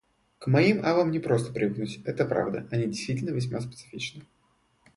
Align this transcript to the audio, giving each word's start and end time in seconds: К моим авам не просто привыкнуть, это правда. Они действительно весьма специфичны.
К 0.39 0.47
моим 0.47 0.83
авам 0.83 1.11
не 1.11 1.19
просто 1.19 1.53
привыкнуть, 1.53 1.99
это 2.05 2.25
правда. 2.25 2.67
Они 2.71 2.85
действительно 2.87 3.29
весьма 3.29 3.61
специфичны. 3.61 4.23